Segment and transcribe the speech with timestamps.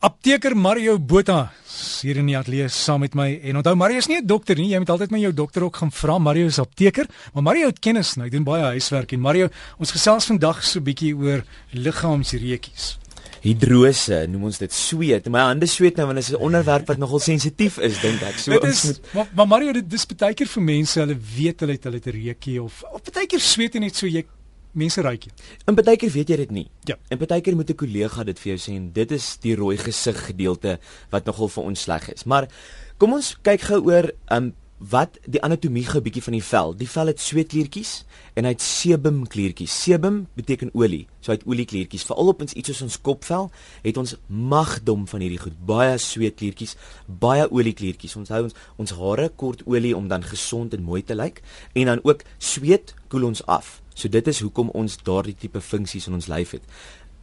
[0.00, 1.50] Apteker Mario Botha
[2.00, 3.26] hier in die ateljee saam met my.
[3.50, 4.70] En onthou Mario is nie 'n dokter nie.
[4.72, 6.18] Jy moet altyd met jou dokter ook gaan vra.
[6.18, 9.90] Mario is apteker, maar Mario het kennis, nou, hy doen baie huiswerk en Mario, ons
[9.90, 12.98] gesels vandag so bietjie oor liggaamsreukies.
[13.42, 15.28] Hidrose, noem ons dit sweet.
[15.28, 18.38] My hande sweet nou want dit is 'n onderwerp wat nogal sensitief is, dink ek.
[18.38, 19.00] So dit is moet...
[19.12, 22.10] maar, maar Mario, dit dis baie keer vir mense, hulle weet hulle het hulle 'n
[22.10, 24.24] reukie of of baie keer sweet net so jy
[24.72, 25.32] mense ryk jy.
[25.68, 26.66] In baie keer weet jy dit nie.
[26.88, 26.96] Ja.
[27.10, 29.76] In baie keer moet 'n kollega dit vir jou sê en dit is die rooi
[29.76, 30.78] gesig gedeelte
[31.10, 32.24] wat nogal vir ons sleg is.
[32.24, 32.48] Maar
[32.98, 36.72] kom ons kyk gou oor um wat die anatomie gou bietjie van die vel.
[36.80, 37.92] Die vel het sweetkliertjies
[38.38, 39.74] en hy het sebumkliertjies.
[39.84, 41.02] Sebum beteken olie.
[41.20, 42.06] So hy het oliekliertjies.
[42.08, 43.50] Veral op ons iets soos ons kopvel
[43.84, 45.58] het ons magdom van hierdie goed.
[45.68, 48.16] Baie sweetkliertjies, baie oliekliertjies.
[48.16, 51.42] Ons hou ons ons hare kort olie om dan gesond en mooi te lyk
[51.76, 53.78] en dan ook sweet koel ons af.
[53.92, 56.64] So dit is hoekom ons daardie tipe funksies in ons lyf het.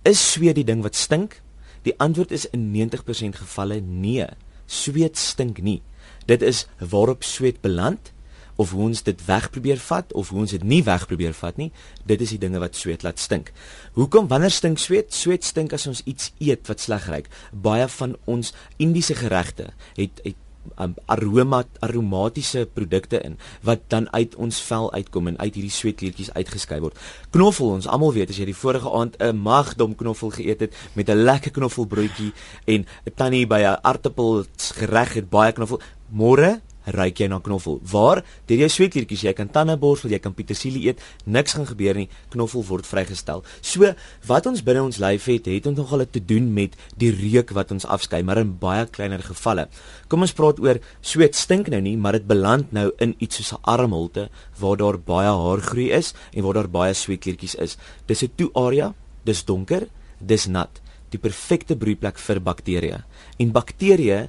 [0.06, 1.42] Is sweet die ding wat stink?
[1.88, 4.28] Die antwoord is in 90% gevalle nee.
[4.68, 5.82] Sweet stink nie.
[6.28, 8.12] Dit is waarop sweet beland
[8.58, 11.70] of hoe ons dit wegprobeer vat of hoe ons dit nie wegprobeer vat nie.
[12.10, 13.52] Dit is die dinge wat sweet laat stink.
[13.98, 15.14] Hoekom wanneer stink sweet?
[15.14, 17.30] Sweet stink as ons iets eet wat sleg ruik.
[17.54, 20.42] Baie van ons Indiese geregte het het
[20.80, 26.34] um, aroma aromatiese produkte in wat dan uit ons vel uitkom en uit hierdie sweetkleertjies
[26.34, 26.98] uitgeskei word.
[27.32, 31.10] Knoffel, ons almal weet as jy die vorige aand 'n magdom knoffel geëet het met
[31.10, 32.34] 'n lekker knoffelbroodjie
[32.66, 36.62] en 'n tannie by 'n aartappel gereg het baie knoffel, môre
[36.96, 37.80] ryk jy na knoffel.
[37.92, 38.24] Waar?
[38.48, 42.08] Deur jou sweetkliertjies, jy kan tandeborsel, jy kan petersilie eet, niks gaan gebeur nie.
[42.34, 43.44] Knoffel word vrygestel.
[43.62, 43.92] So,
[44.30, 47.74] wat ons binne ons lyf het, het ons nogal te doen met die reuk wat
[47.76, 49.68] ons afskei, maar in baie kleiner gevalle.
[50.08, 53.54] Kom ons praat oor sweet stink nou nie, maar dit beland nou in iets soos
[53.54, 54.30] 'n armholte
[54.60, 57.78] waar daar baie haargroei is en waar daar baie sweetkliertjies is.
[58.08, 59.88] Dis 'n toe area, dis donker,
[60.20, 60.82] dis nat
[61.14, 63.02] die perfekte broeiplek vir bakterieë.
[63.40, 64.28] En bakterieë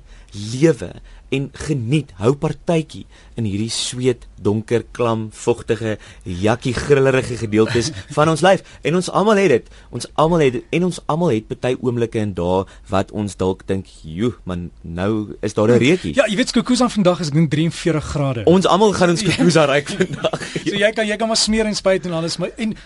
[0.52, 0.92] lewe
[1.34, 3.04] en geniet hou partytjie
[3.36, 8.64] in hierdie sweet, donker, klam, vogtige, jakkie grillerige gedeeltes van ons lyf.
[8.86, 9.72] En ons almal het dit.
[9.94, 12.62] Ons almal het dit en ons almal het baie oomblikke en dae
[12.92, 16.88] wat ons dalk dink, "Joe, man, nou is daar 'n reetjie." Ja, jy weet Skukuza
[16.88, 18.44] vandag is dink 43 grade.
[18.44, 20.40] Ons almal gaan ons Skukuza ry vandag.
[20.64, 22.76] so jy kan jy kan maar smeer en spuit en alles, maar en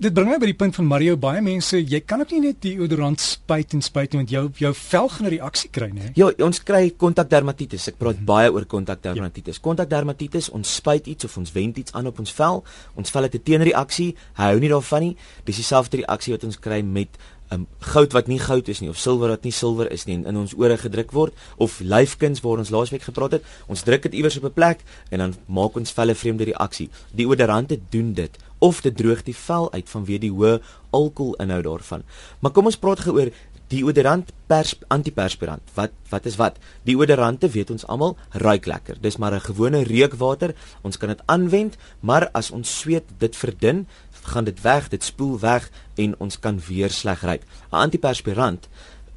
[0.00, 2.60] dit bring my by die punt van Mario baie mense jy kan ook nie net
[2.64, 6.32] die deodorant spuit en spuit want jou jou vel gaan 'n reaksie kry nê ja
[6.40, 8.26] ons kry kontakdermatitis ek praat mm -hmm.
[8.26, 9.62] baie oor kontakdermatitis ja.
[9.62, 12.64] kontakdermatitis ons spuit iets of ons wend iets aan op ons vel.
[12.94, 15.16] Ons vel het 'n teenreaksie hy hou nie daarvan nie.
[15.44, 17.08] Dis dieselfde reaksie wat ons kry met
[17.52, 20.36] um, goud wat nie goud is nie of silwer wat nie silwer is nie in
[20.36, 23.44] ons ore gedruk word of lyfkuns waar ons laasweek gepraat het.
[23.66, 24.78] Ons druk dit iewers op 'n plek
[25.10, 26.88] en dan maak ons velle vreemde reaksie.
[27.12, 30.58] Die odorante doen dit of dit droog die vel uit vanweë die hoë
[30.96, 32.04] alkoholinhoud daarvan.
[32.40, 33.32] Maar kom ons praat gou oor
[33.70, 35.62] deodorant pers antiperspirant.
[35.76, 36.58] Wat wat is wat?
[36.86, 38.98] Deodorante weet ons almal ruik lekker.
[39.00, 40.54] Dis maar 'n gewone reukwater.
[40.82, 43.86] Ons kan dit aanwend, maar as ons sweet dit verdun,
[44.22, 47.42] gaan dit weg, dit spoel weg en ons kan weer sleg ruik.
[47.72, 48.68] 'n Antiperspirant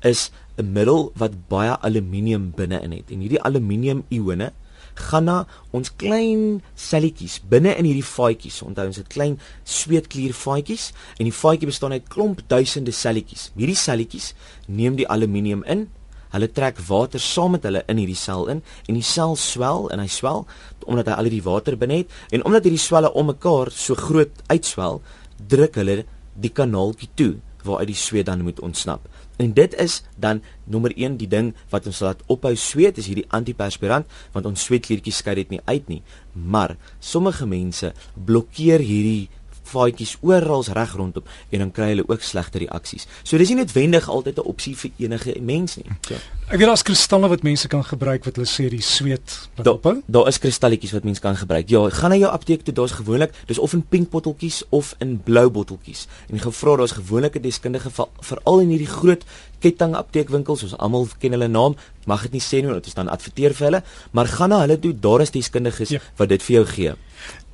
[0.01, 3.11] is 'n middel wat baie aluminium binne-in het.
[3.11, 4.51] En hierdie aluminium ione
[4.93, 5.37] gaan na
[5.75, 8.61] ons klein selletjies binne in hierdie vaatjies.
[8.65, 13.49] Onthou ons het klein sweetklier vaatjies en die vaatjie bestaan uit klomp duisende selletjies.
[13.57, 14.33] Hierdie selletjies
[14.67, 15.87] neem die aluminium in.
[16.33, 20.01] Hulle trek water saam met hulle in hierdie sel in en die sel swel en
[20.01, 20.47] hy swel
[20.89, 24.41] omdat hy al die water binne het en omdat hierdie swelle om mekaar so groot
[24.49, 25.03] uitswel,
[25.37, 26.01] druk hulle
[26.33, 27.33] die kanaaltjie toe
[27.63, 29.05] waaruit die sweet dan moet ontsnap.
[29.43, 33.27] En dit is dan nommer 1 die ding wat ons laat ophou sweet is hierdie
[33.35, 36.01] antiperspirant want ons sweetkliertjies skei dit nie uit nie.
[36.33, 39.29] Maar sommige mense blokkeer hierdie
[39.63, 43.07] vaatjies oral reg rondom en dan kry hulle ook slegte reaksies.
[43.24, 45.85] So dis nie noodwendig altyd 'n opsie vir enige mens nie.
[46.09, 46.18] Ja.
[46.51, 49.94] Ek weet daar's kristalle wat mense kan gebruik wat hulle sê die sweet ophou.
[50.06, 51.69] Daar da is kristalletjies wat mense kan gebruik.
[51.69, 55.22] Ja, gaan na jou apteek toe, daar's gewoonlik, dis of in pink botteltjies of in
[55.23, 56.07] blou botteltjies.
[56.29, 59.23] En gevra daar's gewoonlike deskundige veral in hierdie groot
[59.63, 61.78] ketting apteekwinkels, ons almal ken hulle naam,
[62.09, 64.79] mag dit nie sê nie want ons dan adverteer vir hulle, maar gaan na hulle
[64.84, 66.03] toe, daar is deskundiges ja.
[66.20, 66.96] wat dit vir jou gee.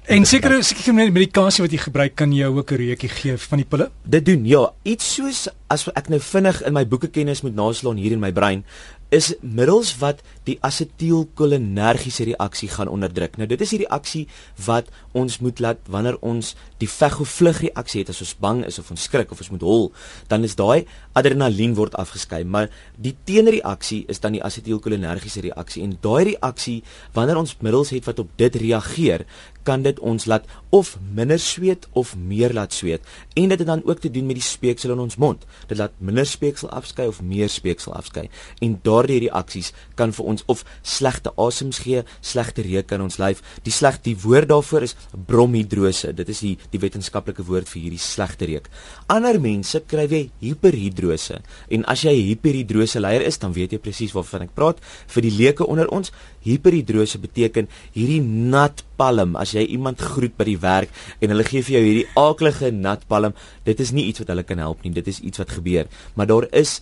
[0.09, 3.57] En seker seker met medikasie wat jy gebruik kan jy ook 'n reukie gee van
[3.61, 3.91] die pille?
[4.03, 7.97] Dit doen ja, iets soos as ek nou vinnig in my boeke kennis moet naslaan
[7.97, 8.63] hier in my brein
[9.09, 13.37] is middels wat die asetielkolinergiese reaksie gaan onderdruk.
[13.37, 14.27] Nou dit is die reaksie
[14.65, 18.61] wat ons moet laat wanneer ons die veg of vlug reaksie het as ons bang
[18.69, 19.89] is of ons skrik of ons moet hol,
[20.29, 20.85] dan is daai
[21.17, 22.69] adrenalien word afgeskei, maar
[23.01, 26.79] die teenreaksie is dan die asetielkolinergiese reaksie en daai reaksie
[27.17, 29.25] wanneer ons middels het wat op dit reageer,
[29.69, 33.05] kan dit ons laat of minder sweet of meer laat sweet
[33.37, 35.45] en dit het dan ook te doen met die speeksel in ons mond.
[35.69, 38.27] Dit laat minder speeksel afskei of meer speeksel afskei.
[38.63, 43.43] En daardie reaksies kan vir ons of slegte asems gee, slegte reuk in ons lyf.
[43.65, 44.95] Die sleg die woord daarvoor is
[45.29, 46.13] bromhidrose.
[46.17, 48.69] Dit is die die wetenskaplike woord vir hierdie slegte reuk.
[49.11, 51.39] Ander mense kry weer hiperhidrose.
[51.69, 54.83] En as jy hiperhidrose leier is, dan weet jy presies waarvan ek praat.
[55.09, 56.13] Vir die leuke onder ons,
[56.45, 59.35] hiperhidrose beteken hierdie nat palm.
[59.39, 63.03] As jy iemand groet by die werk en hulle gee vir jou hierdie aaklige nat
[63.07, 63.35] palm,
[63.65, 64.93] dit is nie iets wat hulle kan help nie.
[64.95, 65.89] Dit is iets wat gebeur.
[66.15, 66.79] Maar daar is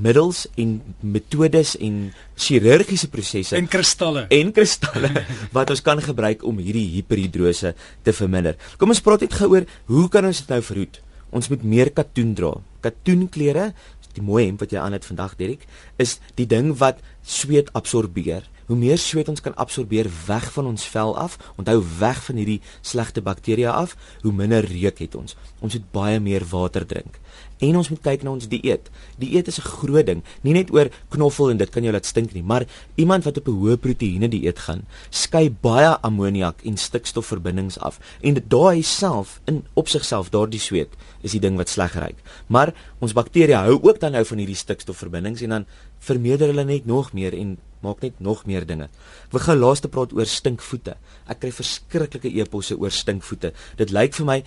[0.00, 1.96] middels en metodes en
[2.38, 5.10] chirurgiese prosesse en kristalle en kristalle
[5.56, 8.56] wat ons kan gebruik om hierdie hiperhidrose te verminder.
[8.80, 11.00] Kom ons praat net gou oor hoe kan ons dit nou verhoed?
[11.32, 12.52] Ons moet meer katoen dra.
[12.84, 13.70] Katoenklere,
[14.12, 15.64] die mooi hemp wat jy aan het vandag Derek,
[16.02, 18.44] is die ding wat sweet absorbeer.
[18.66, 22.60] Hoe meer sweet ons kan absorbeer weg van ons vel af, onthou weg van hierdie
[22.80, 25.36] slegte bakterieë af, hoe minder reuk het ons.
[25.60, 27.18] Ons moet baie meer water drink.
[27.62, 28.88] En ons moet kyk na ons dieet.
[29.22, 32.32] Dieet is 'n groot ding, nie net oor knoffel en dit kan jou laat stink
[32.32, 32.66] nie, maar
[32.96, 37.98] iemand wat op 'n hoë proteïene dieet gaan, skei baie ammoniak en stikstofverbindings af.
[38.20, 40.88] En daai self in op sigself daardie sweet
[41.22, 42.18] is die ding wat sleg ruik.
[42.46, 45.66] Maar ons bakterieë hou ook dan nou van hierdie stikstofverbindings en dan
[46.02, 48.88] vermeerder hulle net nog meer en maak net nog meer dinge.
[49.26, 50.96] Ek wil gou laaste praat oor stinkvoete.
[51.30, 53.52] Ek kry verskriklike eposse oor stinkvoete.
[53.78, 54.38] Dit lyk vir my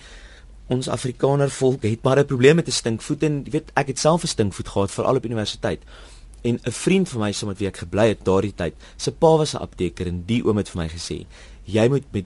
[0.72, 3.98] ons Afrikaner volk het maar 'n probleem met 'n stinkvoet en jy weet ek het
[3.98, 5.80] self 'n stinkvoet gehad veral op universiteit.
[6.42, 9.36] En 'n vriend van my saam met wie ek gebly het daardie tyd, sy pa
[9.36, 11.26] was 'n apteker en die oom het vir my gesê,
[11.64, 12.24] jy moet met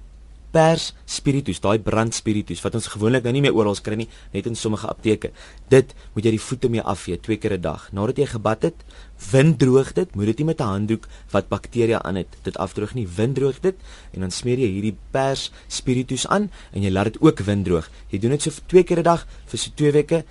[0.52, 4.46] pers spiritus, daai brand spiritus wat ons gewoonlik nou nie meer oral kry nie, net
[4.46, 5.30] in sommige apteke.
[5.70, 7.88] Dit moet jy die voete mee afvee twee keer 'n dag.
[7.92, 8.84] Nadat jy gebad het,
[9.30, 13.06] winddroog dit, moet dit nie met 'n handdoek wat bakterieë aan het, dit afdroog nie,
[13.06, 13.76] winddroog dit
[14.12, 17.90] en dan smeer jy hierdie pers spiritus aan en jy laat dit ook winddroog.
[18.10, 20.24] Jy doen dit so twee keer 'n dag vir so 2 weke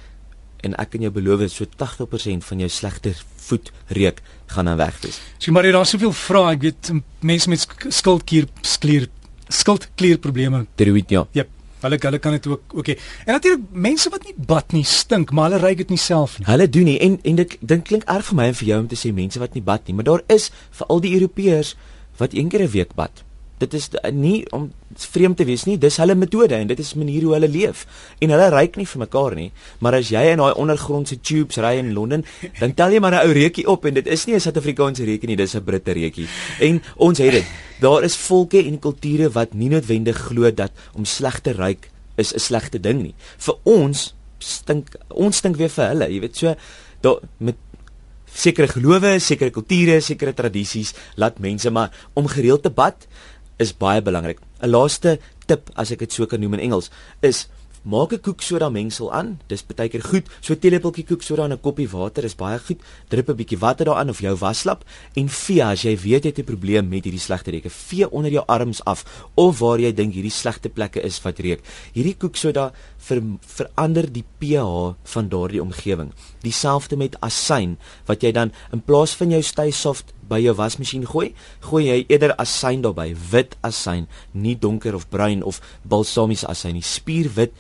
[0.64, 3.14] en ek kan jou beloof so 80% van jou slegte
[3.50, 4.22] voet reuk
[4.54, 5.20] gaan dan weg wees.
[5.38, 6.92] Sien maar jy daar soveel vrae, ek weet
[7.26, 9.08] mense met skildklier sklier
[9.50, 10.66] skildklierprobleme.
[10.76, 11.26] Tiroïed ja.
[11.38, 11.46] Ja.
[11.80, 12.80] Hulle hulle kan dit ook oké.
[12.80, 12.98] Okay.
[13.26, 16.48] En natuurlik mense wat nie bad nie stink, maar hulle ry dit nie self nie.
[16.50, 18.92] Hulle doen nie en en dit dink klink erg vir my en vir jou om
[18.92, 21.76] te sê mense wat nie bad nie, maar daar is vir al die Europeërs
[22.20, 23.24] wat een keer 'n week bad
[23.60, 24.70] dit is nie om
[25.00, 27.86] vreemd te wees nie, dis hulle metode en dit is manier hoe hulle leef.
[28.24, 29.50] En hulle ryk nie vir mekaar nie,
[29.84, 32.26] maar as jy in daai ondergrondse tubes ry in Londen,
[32.60, 35.28] dan tel jy maar 'n ou reukie op en dit is nie 'n Suid-Afrikaanse reukie
[35.28, 36.28] nie, dis 'n Britte reukie.
[36.60, 37.46] En ons het dit.
[37.80, 42.34] Daar is volke en kulture wat nie noodwendig glo dat om sleg te ryk is
[42.34, 43.16] 'n slegte ding nie.
[43.38, 46.56] Vir ons stink ons stink weer vir hulle, jy weet so
[47.02, 47.56] daar met
[48.34, 53.08] sekere gelowe, sekere kulture, sekere tradisies laat mense maar om gereeld te bad
[53.60, 54.40] is baie belangrik.
[54.62, 56.90] 'n Laaste tip as ek dit so kan noem in Engels
[57.22, 57.48] is
[57.84, 59.40] maak 'n koeksoda mengsel aan.
[59.48, 60.28] Dis baie keer goed.
[60.42, 62.80] So 'n teelepeltjie koeksoda in 'n koppie water is baie goed.
[63.10, 64.84] Drup 'n bietjie water daaraan of jou waslap
[65.16, 67.70] en vee as jy weet jy het 'n probleem met hierdie slegte reuke.
[67.70, 71.62] Vee onder jou arms af of waar jy dink hierdie slegte plekke is wat reuk.
[71.94, 76.12] Hierdie koeksoda ver, verander die pH van daardie omgewing.
[76.42, 81.06] Dieselfde met asyn wat jy dan in plaas van jou stay soft by jou wasmasjien
[81.10, 81.32] gooi,
[81.66, 86.86] gooi jy eerder asyn daarbey, wit asyn, nie donker of bruin of balsamiese asyn nie,
[86.86, 87.56] spierwit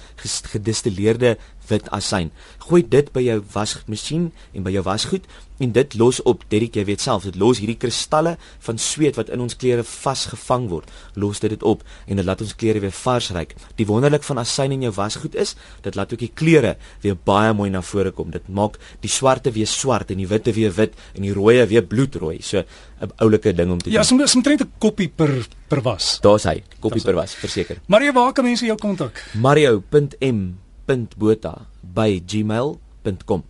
[0.54, 1.38] gedistilleerde
[1.70, 2.32] wit asyn.
[2.70, 5.28] Gooi dit by jou wasmasjien en by jou wasgoed
[5.60, 6.44] en dit los op.
[6.52, 10.70] Derek, jy weet self, dit los hierdie kristalle van sweet wat in ons klere vasgevang
[10.72, 10.92] word.
[11.20, 13.56] Los dit dit op en dit laat ons klere weer vars ryk.
[13.80, 15.56] Die wonderlik van asyn in jou wasgoed is,
[15.86, 18.32] dit laat ook die kleure weer baie mooi na vore kom.
[18.36, 21.86] Dit maak die swarte weer swart en die witte weer wit en die rooie weer
[21.86, 22.40] bloedrooi.
[22.42, 22.64] So
[23.00, 24.02] 'n oulike ding om te ja, doen.
[24.02, 26.20] Ja, soms omtrent 'n koppie per per was.
[26.22, 27.78] Daar's hy, koppie per was, verseker.
[27.88, 29.24] Mario, waar kan mense jou kontak?
[29.34, 33.44] Mario.m mario.botha@gmail.com.